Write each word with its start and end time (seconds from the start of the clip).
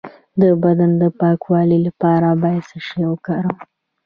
د 0.41 0.43
بدن 0.63 0.91
د 1.01 1.03
پاکوالي 1.19 1.79
لپاره 1.87 2.27
باید 2.43 2.63
څه 2.69 2.77
شی 2.87 3.01
وکاروم؟ 3.09 3.57